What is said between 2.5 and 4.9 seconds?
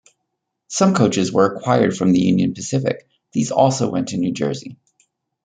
Pacific; these also went to New Jersey.